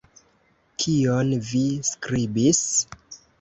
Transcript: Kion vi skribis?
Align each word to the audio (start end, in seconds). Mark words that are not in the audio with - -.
Kion 0.83 1.29
vi 1.49 1.61
skribis? 1.91 2.65